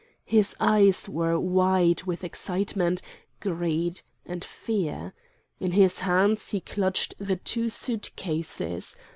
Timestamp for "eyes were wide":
0.59-2.05